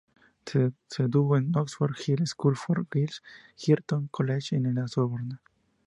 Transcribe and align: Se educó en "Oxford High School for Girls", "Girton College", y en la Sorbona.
Se 0.47 1.03
educó 1.03 1.37
en 1.37 1.55
"Oxford 1.55 1.93
High 1.93 2.25
School 2.25 2.57
for 2.57 2.87
Girls", 2.91 3.21
"Girton 3.55 4.07
College", 4.07 4.55
y 4.55 4.55
en 4.55 4.73
la 4.73 4.87
Sorbona. 4.87 5.39